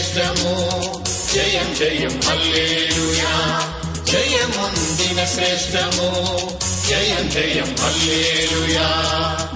శ్రేష్టము. 0.08 1.04
జయం 1.34 1.76
జయం 1.80 2.22
హల్లేలుయా. 2.26 3.62
జయముందిన 4.04 5.26
శ్రేష్టము. 5.26 6.36
జయం 6.89 7.30
జయం 7.30 7.76
హల్లేలుయా. 7.80 8.88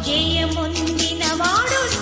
జయముందిన 0.05 1.33
వాడు 1.33 2.01